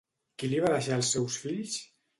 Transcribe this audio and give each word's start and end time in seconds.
Qui 0.43 0.49
li 0.53 0.63
va 0.63 0.73
deixar 0.77 0.99
els 1.03 1.13
seus 1.17 1.39
fills? 1.47 1.81